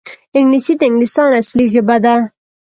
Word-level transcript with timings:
انګلیسي 0.37 0.73
د 0.77 0.81
انګلستان 0.89 1.29
اصلي 1.41 1.65
ژبه 1.73 1.97
ده 2.03 2.15